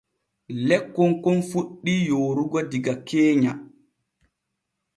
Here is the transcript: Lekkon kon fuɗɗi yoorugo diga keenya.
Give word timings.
Lekkon 0.67 1.11
kon 1.23 1.37
fuɗɗi 1.49 1.93
yoorugo 2.07 2.59
diga 2.71 2.93
keenya. 3.07 3.51